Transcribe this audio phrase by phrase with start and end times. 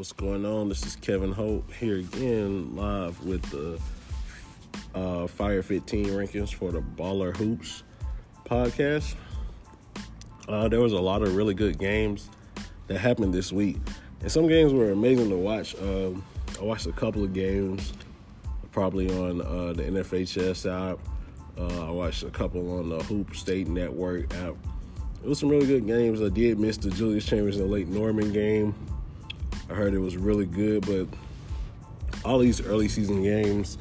[0.00, 0.70] What's going on?
[0.70, 3.78] This is Kevin Hope here again, live with the
[4.98, 7.82] uh, Fire 15 rankings for the Baller Hoops
[8.46, 9.14] podcast.
[10.48, 12.30] Uh, there was a lot of really good games
[12.86, 13.76] that happened this week,
[14.22, 15.76] and some games were amazing to watch.
[15.82, 16.24] Um,
[16.58, 17.92] I watched a couple of games,
[18.72, 20.98] probably on uh, the NFHS app.
[21.58, 24.54] Uh, I watched a couple on the Hoop State Network app.
[25.22, 26.22] It was some really good games.
[26.22, 28.74] I did miss the Julius Chambers and Lake Norman game.
[29.70, 31.06] I heard it was really good, but
[32.24, 33.78] all these early season games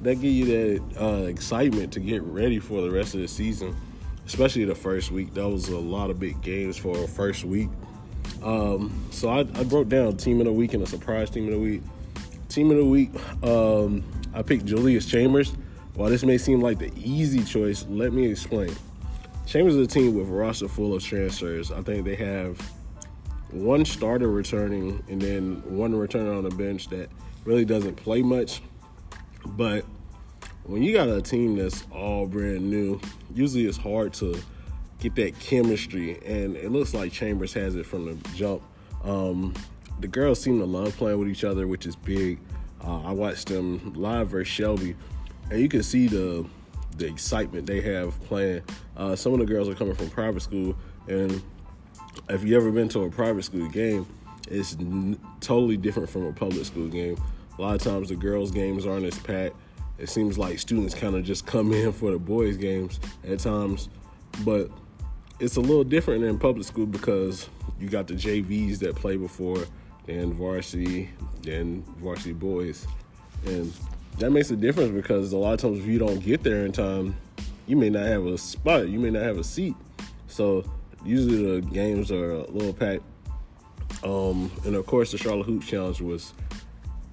[0.00, 3.76] that give you that uh, excitement to get ready for the rest of the season,
[4.26, 5.34] especially the first week.
[5.34, 7.68] That was a lot of big games for a first week.
[8.42, 11.52] Um, so I, I, broke down team of the week and a surprise team of
[11.52, 11.82] the week.
[12.48, 13.10] Team of the week,
[13.42, 15.52] um, I picked Julius Chambers.
[15.94, 18.74] While this may seem like the easy choice, let me explain.
[19.46, 21.72] Chambers is a team with a roster full of transfers.
[21.72, 22.60] I think they have
[23.50, 27.08] one starter returning and then one returner on the bench that
[27.44, 28.60] really doesn't play much.
[29.46, 29.84] But
[30.64, 33.00] when you got a team that's all brand new,
[33.34, 34.38] usually it's hard to
[35.00, 38.62] get that chemistry, and it looks like Chambers has it from the jump.
[39.04, 39.54] Um,
[40.00, 42.38] the girls seem to love playing with each other, which is big.
[42.84, 44.94] Uh, I watched them live versus Shelby,
[45.50, 46.46] and you can see the
[46.96, 48.60] the excitement they have playing.
[48.96, 50.76] Uh, some of the girls are coming from private school,
[51.06, 51.42] and
[52.28, 54.06] if you ever been to a private school game,
[54.50, 57.16] it's n- totally different from a public school game.
[57.58, 59.56] A lot of times the girls' games aren't as packed.
[59.98, 63.88] It seems like students kind of just come in for the boys' games at times,
[64.44, 64.70] but
[65.40, 67.48] it's a little different in public school because
[67.80, 69.64] you got the JVs that play before,
[70.06, 71.10] then varsity,
[71.42, 72.86] then varsity boys,
[73.46, 73.72] and
[74.18, 76.72] that makes a difference because a lot of times if you don't get there in
[76.72, 77.16] time,
[77.66, 79.74] you may not have a spot, you may not have a seat.
[80.26, 80.64] So
[81.04, 83.02] usually the games are a little packed.
[84.04, 86.32] Um, and of course, the Charlotte Hoop Challenge was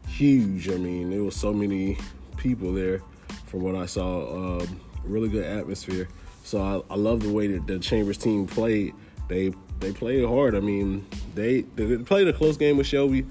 [0.08, 0.70] huge.
[0.70, 1.98] I mean, there was so many
[2.38, 3.02] people there
[3.48, 4.60] from what I saw.
[4.60, 6.08] Um, really good atmosphere.
[6.44, 8.94] So I, I, love the way that the Chambers team played.
[9.28, 10.56] They they played hard.
[10.56, 13.26] I mean, they they played a close game with Shelby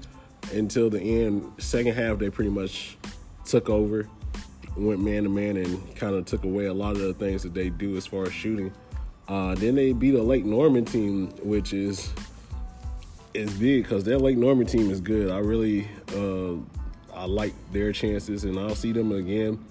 [0.53, 1.51] until the end.
[1.57, 2.97] Second half, they pretty much
[3.45, 4.09] took over,
[4.75, 7.53] went man to man, and kind of took away a lot of the things that
[7.53, 8.73] they do as far as shooting.
[9.27, 12.11] Uh, then they beat a Lake Norman team, which is
[13.33, 15.31] is big because their Lake Norman team is good.
[15.31, 16.55] I really uh,
[17.13, 19.63] I like their chances, and I'll see them again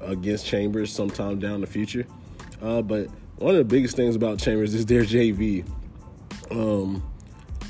[0.00, 2.06] against Chambers sometime down the future.
[2.62, 5.66] Uh, but one of the biggest things about Chambers is their JV.
[6.50, 7.02] Um,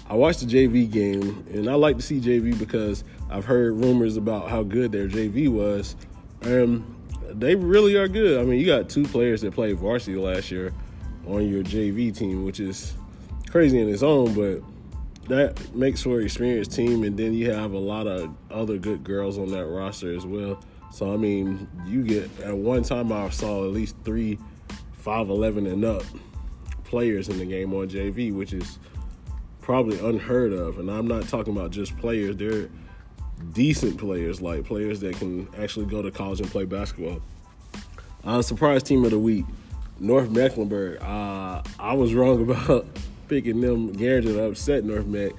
[0.09, 4.17] I watched the JV game, and I like to see JV because I've heard rumors
[4.17, 5.97] about how good their JV was.
[6.43, 6.85] and
[7.31, 8.41] they really are good.
[8.41, 10.73] I mean, you got two players that played varsity last year
[11.27, 12.95] on your JV team, which is
[13.51, 14.63] crazy in its own, but
[15.29, 17.05] that makes for an experienced team.
[17.05, 20.63] And then you have a lot of other good girls on that roster as well.
[20.93, 24.39] So I mean, you get at one time I saw at least three,
[24.93, 26.05] five eleven and up
[26.85, 28.79] players in the game on JV, which is
[29.61, 30.79] probably unheard of.
[30.79, 32.69] And I'm not talking about just players; they're
[33.53, 37.21] decent players, like players that can actually go to college and play basketball.
[38.25, 39.45] Uh, surprise team of the week.
[39.99, 41.03] North Mecklenburg.
[41.03, 42.87] Uh, I was wrong about
[43.29, 45.33] picking them guaranteed to upset North Meck.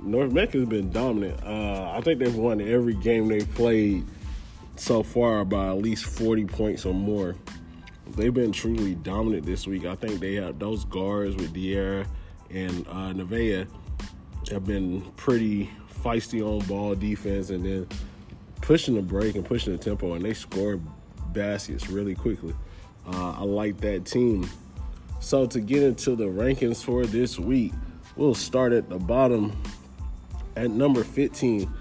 [0.00, 1.42] North Meck has been dominant.
[1.44, 4.04] Uh, I think they've won every game they've played
[4.76, 7.36] so far by at least 40 points or more.
[8.16, 9.84] They've been truly dominant this week.
[9.84, 12.06] I think they have those guards with Diarra
[12.50, 13.66] and uh, Nevaeh
[14.50, 15.70] have been pretty
[16.02, 17.86] feisty on ball defense and then
[18.60, 20.80] pushing the break and pushing the tempo, and they score
[21.32, 22.54] baskets really quickly.
[23.06, 24.48] Uh, I like that team.
[25.20, 27.72] So to get into the rankings for this week,
[28.16, 29.56] we'll start at the bottom
[30.56, 31.72] at number 15.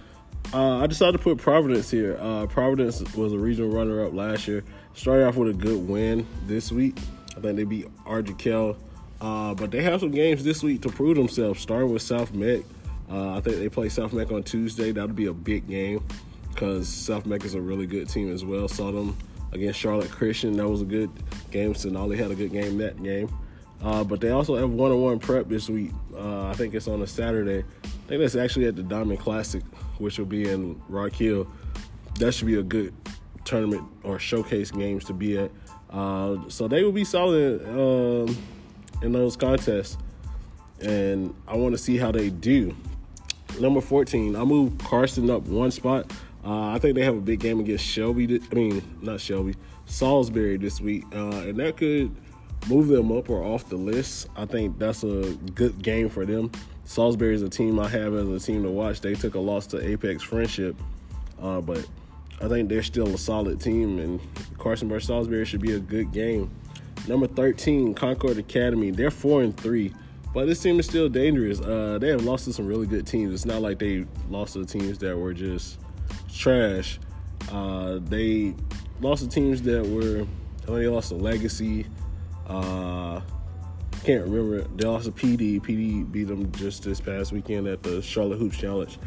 [0.53, 2.17] Uh, I decided to put Providence here.
[2.19, 4.63] Uh, Providence was a regional runner-up last year.
[4.93, 6.97] Started off with a good win this week.
[7.37, 8.75] I think they beat Ardrey
[9.21, 11.61] uh, but they have some games this week to prove themselves.
[11.61, 12.61] Starting with South Meck.
[13.09, 14.91] Uh, I think they play South Meck on Tuesday.
[14.91, 16.03] That'll be a big game
[16.49, 18.67] because South Meck is a really good team as well.
[18.67, 19.15] Saw them
[19.51, 20.57] against Charlotte Christian.
[20.57, 21.09] That was a good
[21.51, 21.75] game.
[21.75, 23.29] Sonali had a good game that game.
[23.83, 25.91] Uh, but they also have one-on-one prep this week.
[26.15, 27.65] Uh, I think it's on a Saturday.
[27.83, 29.63] I think that's actually at the Diamond Classic,
[29.97, 31.47] which will be in Rock Hill.
[32.19, 32.93] That should be a good
[33.43, 35.51] tournament or showcase games to be at.
[35.89, 38.37] Uh, so they will be solid um,
[39.01, 39.97] in those contests,
[40.79, 42.75] and I want to see how they do.
[43.59, 46.11] Number 14, I moved Carson up one spot.
[46.43, 48.41] Uh, I think they have a big game against Shelby.
[48.51, 49.55] I mean, not Shelby,
[49.85, 52.15] Salisbury this week, uh, and that could
[52.67, 54.27] move them up or off the list.
[54.35, 56.51] I think that's a good game for them.
[56.85, 59.01] Salisbury is a team I have as a team to watch.
[59.01, 60.75] They took a loss to Apex Friendship,
[61.41, 61.87] uh, but
[62.41, 64.19] I think they're still a solid team, and
[64.57, 66.49] Carsonburg Salisbury should be a good game.
[67.07, 68.91] Number 13, Concord Academy.
[68.91, 69.93] They're four and three,
[70.33, 71.61] but this team is still dangerous.
[71.61, 73.33] Uh, they have lost to some really good teams.
[73.33, 75.79] It's not like they lost to teams that were just
[76.33, 76.99] trash.
[77.51, 78.53] Uh, they
[79.01, 80.25] lost to teams that were.
[80.63, 81.85] I think they lost to Legacy.
[82.47, 83.21] Uh,
[84.03, 84.61] can't remember.
[84.75, 85.61] They lost to PD.
[85.61, 88.97] PD beat them just this past weekend at the Charlotte Hoops Challenge.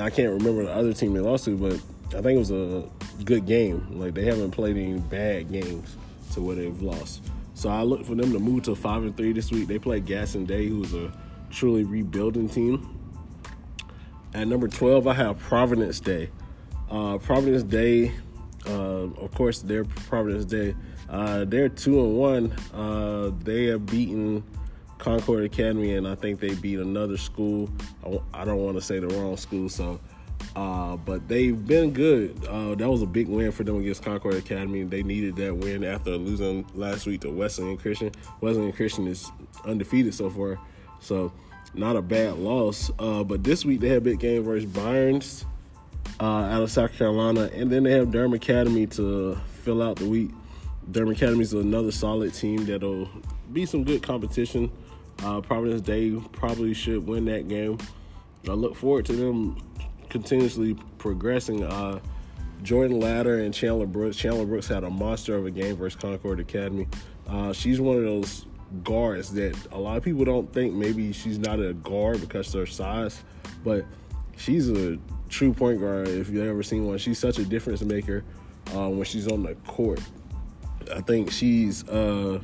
[0.00, 1.74] I can't remember the other team they lost to, but
[2.16, 2.88] I think it was a
[3.24, 3.86] good game.
[3.98, 5.96] Like they haven't played any bad games
[6.32, 7.22] to where they've lost.
[7.54, 9.66] So I look for them to move to five and three this week.
[9.66, 11.10] They play Gaston Day, who's a
[11.50, 12.95] truly rebuilding team.
[14.34, 16.30] At number twelve, I have Providence Day.
[16.90, 18.12] Uh, Providence Day,
[18.66, 20.74] uh, of course, they're Providence Day
[21.08, 22.52] uh, they're two and one.
[22.74, 24.42] Uh, they have beaten
[24.98, 27.70] Concord Academy, and I think they beat another school.
[28.34, 30.00] I, don't want to say the wrong school, so.
[30.54, 32.44] Uh, but they've been good.
[32.46, 34.84] Uh, that was a big win for them against Concord Academy.
[34.84, 38.12] They needed that win after losing last week to Wesleyan Christian.
[38.40, 39.30] Wesleyan Christian is
[39.64, 40.58] undefeated so far,
[41.00, 41.32] so
[41.74, 42.90] not a bad loss.
[42.98, 45.44] Uh, but this week they have big game versus Barnes
[46.20, 50.08] uh, out of South Carolina, and then they have Durham Academy to fill out the
[50.08, 50.30] week.
[50.90, 53.08] Durham Academy is another solid team that'll
[53.52, 54.70] be some good competition.
[55.22, 57.78] Uh, Providence Day probably should win that game.
[58.48, 59.56] I look forward to them
[60.08, 61.64] continuously progressing.
[61.64, 62.00] Uh,
[62.62, 64.16] Jordan Ladder and Chandler Brooks.
[64.16, 66.86] Chandler Brooks had a monster of a game versus Concord Academy.
[67.28, 68.46] Uh, she's one of those
[68.84, 72.60] guards that a lot of people don't think maybe she's not a guard because of
[72.60, 73.22] her size,
[73.64, 73.84] but
[74.36, 76.98] she's a true point guard if you've ever seen one.
[76.98, 78.24] She's such a difference maker
[78.74, 80.00] uh, when she's on the court.
[80.94, 82.40] I think she's uh,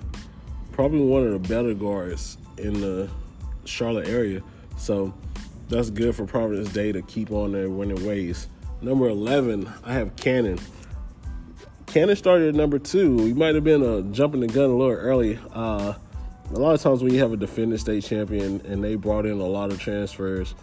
[0.73, 3.09] probably one of the better guards in the
[3.65, 4.43] Charlotte area.
[4.77, 5.15] So
[5.69, 8.49] that's good for Providence Day to keep on their winning ways.
[8.81, 10.59] Number 11, I have Cannon.
[11.87, 13.17] Cannon started at number two.
[13.17, 15.39] We might have been uh, jumping the gun a little early.
[15.53, 15.95] Uh,
[16.53, 19.41] a lot of times when you have a defending state champion and they brought in
[19.41, 20.55] a lot of transfers,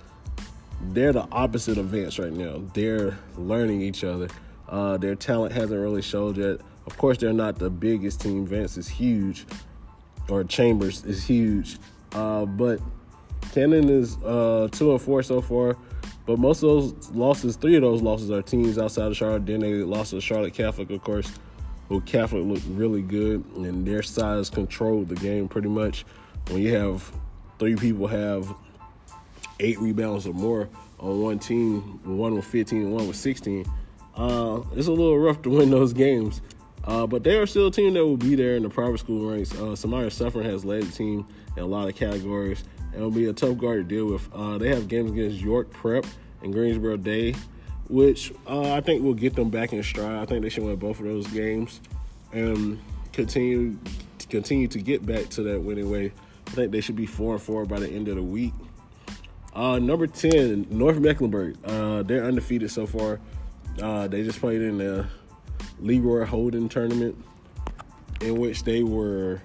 [0.90, 2.62] they're the opposite of Vance right now.
[2.74, 4.28] They're learning each other.
[4.68, 6.60] Uh, their talent hasn't really showed yet.
[6.86, 8.46] Of course, they're not the biggest team.
[8.46, 9.46] Vance is huge,
[10.30, 11.80] or Chambers is huge.
[12.14, 12.80] Uh, but
[13.52, 15.76] Cannon is uh, two and four so far.
[16.26, 19.48] But most of those losses, three of those losses, are teams outside of Charlotte.
[19.48, 21.32] Then they lost to Charlotte Catholic, of course,
[21.90, 26.06] who Catholic looked really good, and their size controlled the game pretty much.
[26.50, 27.12] When you have
[27.58, 28.48] three people have
[29.60, 30.70] eight rebounds or more
[31.00, 33.66] on one team, one with 15 and one with 16,
[34.16, 36.42] uh, it's a little rough to win those games.
[36.86, 39.30] Uh, but they are still a team that will be there in the private school
[39.30, 39.54] ranks.
[39.54, 41.28] Uh, Samara Suffern has led the team
[41.58, 44.28] in a lot of categories and it'll be a tough guard to deal with.
[44.34, 46.06] Uh, they have games against York Prep
[46.42, 47.36] and Greensboro Day,
[47.90, 50.20] which uh, I think will get them back in stride.
[50.22, 51.82] I think they should win both of those games
[52.32, 52.80] and
[53.12, 53.78] continue
[54.30, 56.12] continue to get back to that winning way.
[56.48, 58.54] I think they should be four and four by the end of the week.
[59.54, 61.58] Uh, number ten, North Mecklenburg.
[61.66, 63.20] Uh, they're undefeated so far.
[64.08, 65.08] they just played in the
[65.80, 67.18] Leroy Holden tournament
[68.22, 69.42] in which they were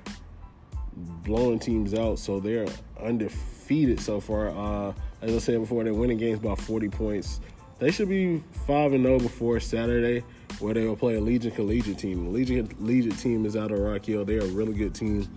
[0.97, 2.19] blowing teams out.
[2.19, 2.67] So they're
[3.01, 4.49] undefeated so far.
[4.51, 7.41] Uh, as I said before, they're winning games by 40 points.
[7.79, 10.25] They should be 5 and 0 before Saturday,
[10.61, 12.25] where they will play a Legion Collegiate team.
[12.25, 14.25] The Legion Collegiate team is out of Rock Hill.
[14.25, 15.29] They're a really good team.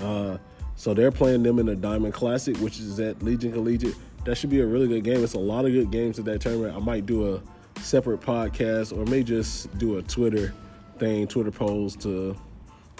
[0.00, 0.38] Uh,
[0.76, 3.94] so they're playing them in the Diamond Classic, which is at Legion Collegiate.
[4.24, 5.24] That should be a really good game.
[5.24, 6.76] It's a lot of good games at that tournament.
[6.76, 10.52] I might do a separate podcast or may just do a Twitter
[10.98, 12.36] thing, Twitter polls to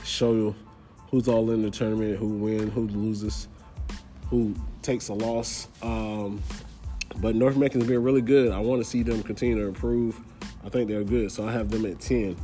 [0.05, 0.55] show you
[1.11, 3.49] who's all in the tournament, who wins, who loses,
[4.29, 5.69] who takes a loss.
[5.83, 6.43] Um,
[7.21, 8.53] but North Mecklen's been really good.
[8.53, 10.21] I want to see them continue to improve.
[10.65, 12.37] I think they're good, so I have them at 10.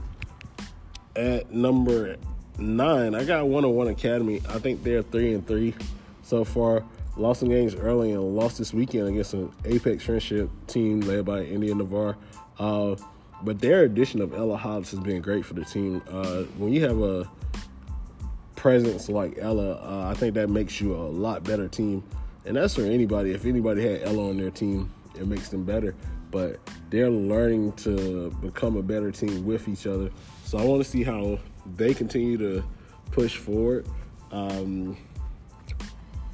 [1.16, 2.16] At number
[2.58, 4.40] nine, I got 101 Academy.
[4.48, 5.74] I think they're 3 and 3
[6.22, 6.84] so far
[7.16, 11.42] lost some games early and lost this weekend against an Apex Friendship team led by
[11.42, 12.16] India Navarre.
[12.58, 12.96] Uh,
[13.42, 16.02] but their addition of Ella Hobbs has been great for the team.
[16.08, 17.28] Uh, when you have a
[18.56, 22.02] presence like Ella, uh, I think that makes you a lot better team.
[22.44, 23.32] And that's for anybody.
[23.32, 25.94] If anybody had Ella on their team, it makes them better.
[26.30, 26.58] But
[26.90, 30.10] they're learning to become a better team with each other.
[30.44, 31.38] So I want to see how
[31.76, 32.64] they continue to
[33.10, 33.86] push forward.
[34.30, 34.96] Um,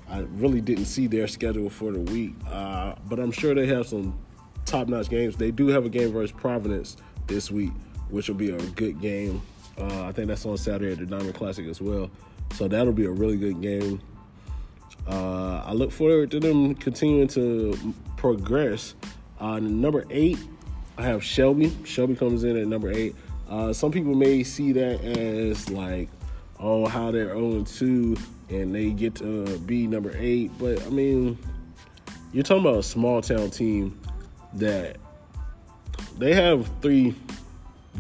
[0.08, 3.86] I really didn't see their schedule for the week, uh, but I'm sure they have
[3.86, 4.18] some
[4.64, 5.36] top-notch games.
[5.36, 6.96] They do have a game versus Providence
[7.26, 7.72] this week,
[8.08, 9.42] which will be a good game.
[9.76, 12.10] Uh, I think that's on Saturday at the Diamond Classic as well.
[12.54, 14.00] So that'll be a really good game.
[15.08, 18.94] Uh, I look forward to them continuing to progress.
[19.40, 20.38] Uh, number eight,
[20.98, 21.74] I have Shelby.
[21.84, 23.14] Shelby comes in at number eight.
[23.48, 26.10] Uh, some people may see that as like,
[26.60, 28.16] oh, how they're 0 2
[28.50, 30.50] and they get to be number eight.
[30.58, 31.38] But I mean,
[32.32, 33.98] you're talking about a small town team
[34.54, 34.96] that
[36.18, 37.14] they have three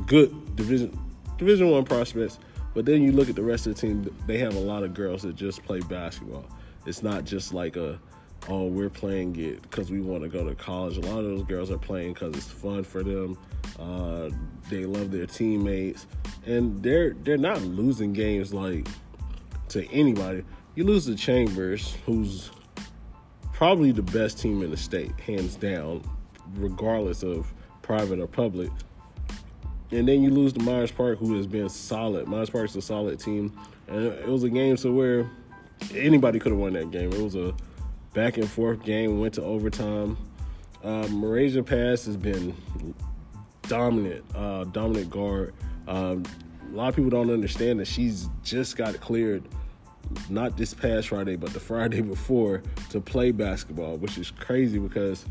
[0.06, 0.98] good division
[1.38, 2.38] division one prospects,
[2.74, 4.92] but then you look at the rest of the team, they have a lot of
[4.92, 6.44] girls that just play basketball.
[6.88, 8.00] It's not just like a
[8.48, 10.96] oh we're playing it because we want to go to college.
[10.96, 13.38] A lot of those girls are playing because it's fun for them.
[13.78, 14.30] Uh,
[14.70, 16.06] they love their teammates,
[16.46, 18.88] and they're they're not losing games like
[19.68, 20.44] to anybody.
[20.74, 22.50] You lose to Chambers, who's
[23.52, 26.02] probably the best team in the state, hands down,
[26.54, 27.52] regardless of
[27.82, 28.70] private or public.
[29.90, 32.28] And then you lose to Myers Park, who has been solid.
[32.28, 35.28] Myers Park's a solid team, and it was a game so where
[35.94, 37.12] anybody could have won that game.
[37.12, 37.54] It was a
[38.14, 40.16] back and forth game, went to overtime.
[40.82, 42.54] Uh, Marasia Pass has been
[43.62, 45.54] dominant, uh, dominant guard.
[45.86, 46.24] Um,
[46.72, 49.42] a lot of people don't understand that she's just got cleared,
[50.28, 55.24] not this past Friday, but the Friday before, to play basketball, which is crazy because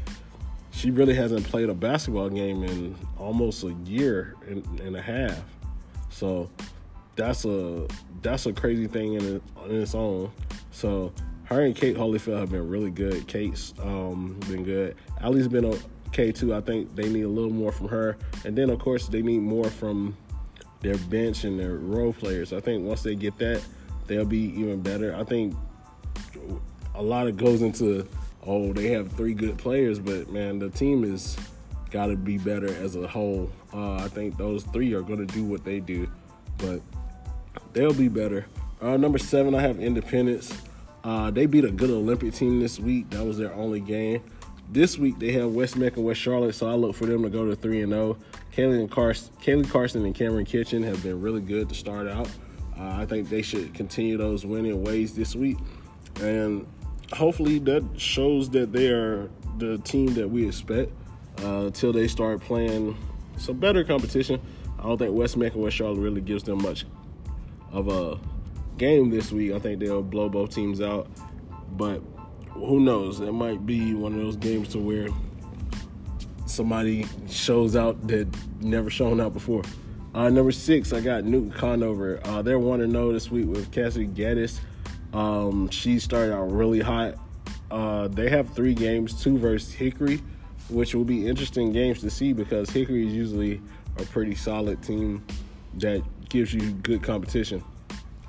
[0.72, 5.42] she really hasn't played a basketball game in almost a year and, and a half.
[6.10, 6.50] So
[7.18, 7.88] that's a
[8.22, 10.32] that's a crazy thing in, in its own.
[10.72, 11.12] So
[11.46, 13.28] her and Kate Holyfield have been really good.
[13.28, 14.96] Kate's um, been good.
[15.22, 15.66] Allie's been
[16.08, 16.54] okay too.
[16.56, 19.40] I think they need a little more from her, and then of course they need
[19.40, 20.16] more from
[20.82, 22.54] their bench and their role players.
[22.54, 23.62] I think once they get that,
[24.06, 25.16] they'll be even better.
[25.16, 25.56] I think
[26.96, 28.08] a lot of goes into
[28.46, 31.38] oh they have three good players, but man the team is
[31.90, 33.50] got to be better as a whole.
[33.74, 36.10] Uh, I think those three are going to do what they do,
[36.58, 36.82] but
[37.78, 38.48] they'll be better.
[38.82, 40.52] Uh, number seven, I have Independence.
[41.04, 43.10] Uh, they beat a good Olympic team this week.
[43.12, 44.24] That was their only game.
[44.72, 47.30] This week they have West Meck and West Charlotte, so I look for them to
[47.30, 48.18] go to three and zero.
[48.20, 48.38] Oh.
[48.54, 52.28] Kaylee and Carson, Kaylee Carson and Cameron Kitchen have been really good to start out.
[52.78, 55.58] Uh, I think they should continue those winning ways this week,
[56.20, 56.66] and
[57.14, 59.30] hopefully that shows that they are
[59.60, 60.92] the team that we expect
[61.44, 62.98] uh, until they start playing
[63.38, 64.42] some better competition.
[64.80, 66.86] I don't think West Meck and West Charlotte really gives them much
[67.72, 68.20] of a
[68.78, 69.54] game this week.
[69.54, 71.08] I think they'll blow both teams out,
[71.72, 72.02] but
[72.50, 73.20] who knows?
[73.20, 75.10] It might be one of those games to where
[76.46, 78.28] somebody shows out that
[78.62, 79.64] never shown out before.
[80.14, 82.20] Uh, number six, I got Newton Conover.
[82.24, 84.60] Uh, they're one to know this week with Cassidy Gaddis.
[85.14, 87.16] Um, she started out really hot.
[87.70, 90.22] Uh, they have three games, two versus Hickory,
[90.70, 93.62] which will be interesting games to see because Hickory is usually
[93.98, 95.24] a pretty solid team
[95.76, 97.64] that gives you good competition.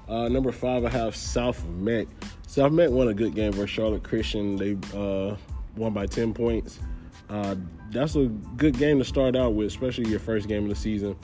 [0.09, 2.09] Uh, number five, I have South Meck.
[2.47, 4.57] South Meck won a good game versus Charlotte Christian.
[4.57, 5.37] They uh,
[5.77, 6.81] won by 10 points.
[7.29, 7.57] Uh,
[7.91, 8.27] that's a
[8.57, 11.15] good game to start out with, especially your first game of the season.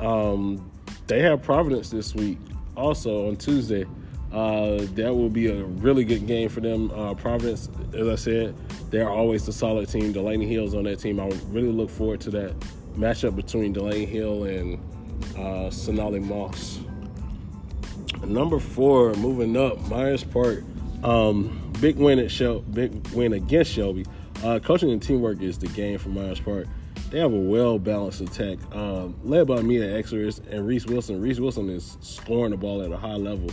[0.00, 0.70] Um,
[1.08, 2.38] they have Providence this week,
[2.76, 3.84] also on Tuesday.
[4.32, 6.90] Uh, that will be a really good game for them.
[6.92, 8.54] Uh, Providence, as I said,
[8.90, 10.12] they're always a solid team.
[10.12, 11.18] Delaney Hill's on that team.
[11.18, 12.54] I really look forward to that
[12.96, 14.78] matchup between Delaney Hill and
[15.36, 16.80] uh, Sonali Moss.
[18.24, 20.62] Number four, moving up, Myers Park.
[21.02, 24.04] Um, big win at Shel- big win against Shelby.
[24.42, 26.66] Uh, coaching and teamwork is the game for Myers Park.
[27.10, 31.20] They have a well balanced attack, um, led by Mia Exers and Reese Wilson.
[31.20, 33.50] Reese Wilson is scoring the ball at a high level.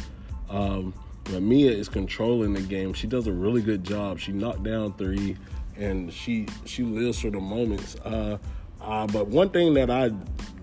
[0.50, 0.94] Um,
[1.24, 2.94] but Mia is controlling the game.
[2.94, 4.20] She does a really good job.
[4.20, 5.38] She knocked down three,
[5.76, 7.96] and she she lives for the moments.
[8.06, 8.38] Uh,
[8.82, 10.12] uh, but one thing that I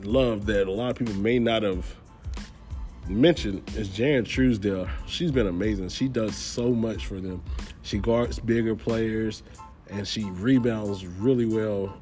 [0.07, 1.95] love that a lot of people may not have
[3.09, 4.89] mentioned is Jan Truesdale.
[5.07, 5.89] She's been amazing.
[5.89, 7.43] She does so much for them.
[7.83, 9.43] She guards bigger players
[9.91, 11.97] and she rebounds really well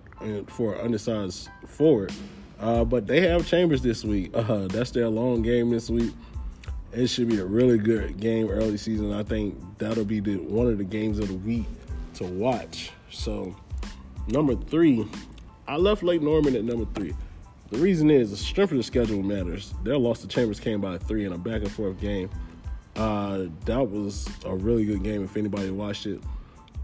[0.49, 2.12] for an undersized forward.
[2.61, 4.30] Uh, but they have Chambers this week.
[4.35, 6.12] Uh, that's their long game this week.
[6.92, 9.12] It should be a really good game early season.
[9.12, 11.64] I think that'll be the, one of the games of the week
[12.14, 12.92] to watch.
[13.11, 13.56] So,
[14.28, 15.09] number three,
[15.66, 17.14] I left Lake Norman at number three.
[17.73, 19.73] The reason is the strength of the schedule matters.
[19.83, 22.29] Their loss to Chambers came by three in a back and forth game.
[22.95, 26.21] Uh, that was a really good game if anybody watched it.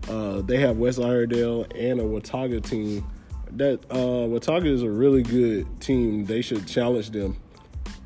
[0.08, 3.06] Uh, they have West Iredell and a Watauga team.
[3.50, 6.24] That uh, Watauga is a really good team.
[6.24, 7.36] They should challenge them.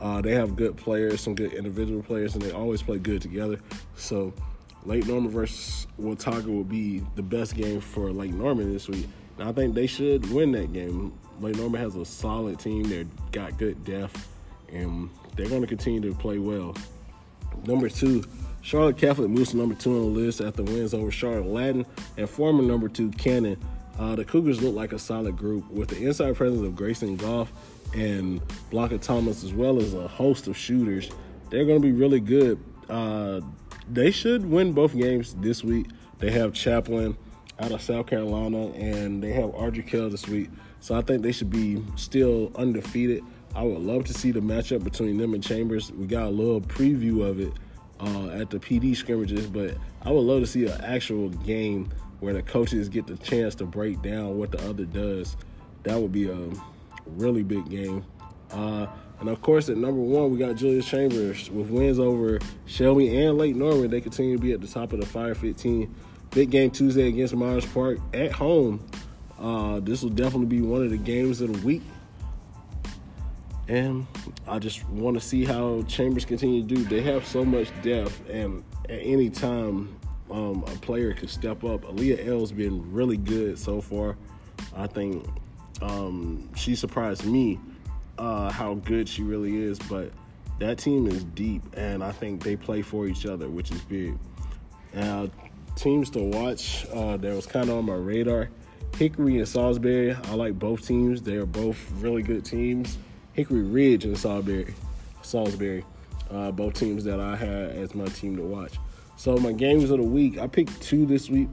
[0.00, 3.60] Uh, they have good players, some good individual players, and they always play good together.
[3.94, 4.34] So,
[4.84, 9.06] Lake Norman versus Watauga will be the best game for Lake Norman this week.
[9.38, 11.12] And I think they should win that game.
[11.40, 12.84] Lake Norman has a solid team.
[12.84, 14.28] They've got good depth,
[14.72, 16.74] and they're going to continue to play well.
[17.66, 18.24] Number two,
[18.62, 21.84] Charlotte Catholic moves to number two on the list after wins over Charlotte Latin
[22.16, 23.56] and former number two Cannon.
[23.98, 27.52] Uh, the Cougars look like a solid group with the inside presence of Grayson Goff
[27.94, 31.10] and Blanca Thomas, as well as a host of shooters.
[31.50, 32.58] They're going to be really good.
[32.88, 33.40] Uh,
[33.90, 35.88] they should win both games this week.
[36.18, 37.16] They have Chaplin
[37.58, 40.50] out of South Carolina, and they have Ardrey this week.
[40.82, 43.22] So I think they should be still undefeated.
[43.54, 45.92] I would love to see the matchup between them and Chambers.
[45.92, 47.52] We got a little preview of it
[48.00, 52.34] uh, at the PD scrimmages, but I would love to see an actual game where
[52.34, 55.36] the coaches get the chance to break down what the other does.
[55.84, 56.50] That would be a
[57.06, 58.04] really big game.
[58.50, 58.88] Uh,
[59.20, 63.38] and of course, at number one, we got Julius Chambers with wins over Shelby and
[63.38, 63.88] Lake Norman.
[63.88, 65.94] They continue to be at the top of the Fire 15.
[66.30, 68.84] Big game Tuesday against Myers Park at home.
[69.42, 71.82] Uh, this will definitely be one of the games of the week.
[73.68, 74.06] And
[74.46, 76.84] I just want to see how Chambers continue to do.
[76.84, 79.98] They have so much depth, and at any time,
[80.30, 81.82] um, a player could step up.
[81.82, 84.16] Aaliyah L's been really good so far.
[84.76, 85.26] I think
[85.80, 87.58] um, she surprised me
[88.18, 90.12] uh, how good she really is, but
[90.58, 94.18] that team is deep, and I think they play for each other, which is big.
[94.94, 95.28] Now,
[95.74, 98.50] teams to watch uh, that was kind of on my radar
[98.96, 100.12] Hickory and Salisbury.
[100.12, 102.98] I like both teams, they are both really good teams.
[103.32, 104.74] Hickory Ridge and Salisbury,
[105.22, 105.84] Salisbury
[106.30, 108.74] uh, both teams that I had as my team to watch.
[109.16, 111.48] So, my games of the week, I picked two this week.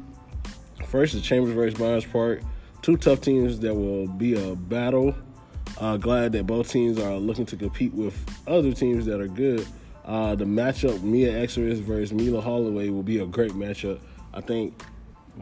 [0.88, 2.41] First is Chambers versus Myers Park
[2.81, 5.15] two tough teams that will be a battle.
[5.77, 8.17] Uh, glad that both teams are looking to compete with
[8.48, 9.65] other teams that are good.
[10.05, 14.00] Uh, the matchup, Mia Exeris versus Mila Holloway, will be a great matchup.
[14.33, 14.81] I think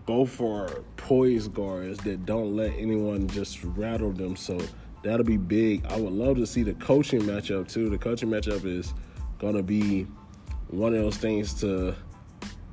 [0.06, 4.36] both are poised guards that don't let anyone just rattle them.
[4.36, 4.60] So
[5.04, 5.86] that'll be big.
[5.86, 7.90] I would love to see the coaching matchup too.
[7.90, 8.94] The coaching matchup is
[9.40, 10.08] to be
[10.70, 11.96] one of those things to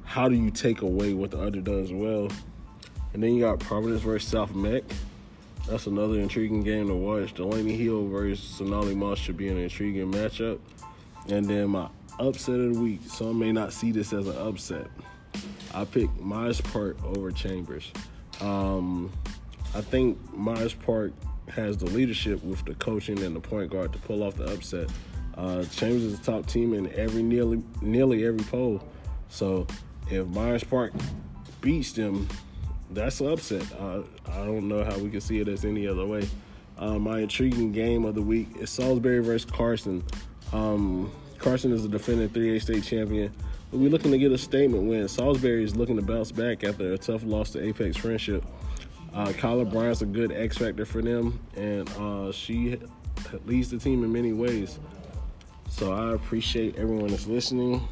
[0.05, 2.29] how do you take away what the other does well.
[3.13, 4.83] And then you got Providence versus South Meck.
[5.69, 7.33] That's another intriguing game to watch.
[7.35, 10.59] Delaney Hill versus Sonali Moss should be an intriguing matchup.
[11.29, 13.01] And then my upset of the week.
[13.07, 14.87] Some may not see this as an upset.
[15.75, 17.91] I picked Myers Park over Chambers.
[18.41, 19.13] Um,
[19.75, 21.13] I think Myers Park
[21.49, 24.89] has the leadership with the coaching and the point guard to pull off the upset.
[25.37, 28.81] Uh, Chambers is the top team in every nearly nearly every poll.
[29.29, 29.67] So
[30.11, 30.93] if Myers Park
[31.61, 32.29] beats them,
[32.91, 33.67] that's an upset.
[33.79, 36.29] Uh, I don't know how we can see it as any other way.
[36.79, 40.05] Uh, my intriguing game of the week is Salisbury versus Carson.
[40.53, 43.33] Um, Carson is the defending 3A state champion.
[43.73, 45.09] We're looking to get a statement win.
[45.09, 48.45] Salisbury is looking to bounce back after a tough loss to Apex Friendship.
[49.13, 52.79] Uh, Kyla Bryant's a good X factor for them, and uh, she
[53.47, 54.79] leads the team in many ways.
[55.71, 57.87] So I appreciate everyone that's listening.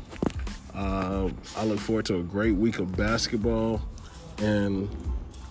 [0.75, 3.83] Uh, I look forward to a great week of basketball
[4.39, 4.89] and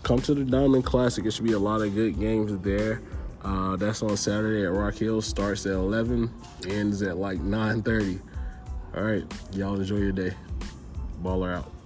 [0.04, 1.26] come to the Diamond Classic.
[1.26, 3.02] It should be a lot of good games there.
[3.44, 5.22] Uh, that's on Saturday at Rock Hill.
[5.22, 6.32] Starts at 11,
[6.68, 8.20] ends at like 9:30.
[8.94, 9.24] All right,
[9.54, 10.34] y'all enjoy your day.
[11.24, 11.81] Baller out.